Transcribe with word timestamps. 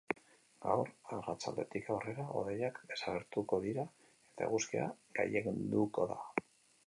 Gaur 0.65 0.87
arratsaldetik 1.15 1.91
aurrera, 1.95 2.23
hodeiak 2.39 2.79
desagertuko 2.93 3.61
dira 3.67 3.87
eta 4.31 4.47
eguzkia 4.49 4.87
gailenduko 5.19 6.09
da. 6.15 6.19